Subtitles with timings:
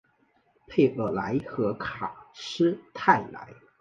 [0.65, 3.49] 佩尔莱和卡斯泰莱。